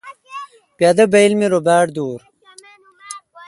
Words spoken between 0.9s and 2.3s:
بایل می رو باڑ دور۔